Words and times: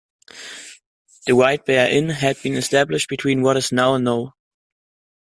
The 1.27 1.35
White 1.35 1.65
Bear 1.67 1.87
Inn 1.87 2.09
had 2.09 2.41
been 2.41 2.55
established 2.55 3.07
between 3.07 3.43
what 3.43 3.55
is 3.55 3.71
now 3.71 3.97
No. 3.97 4.33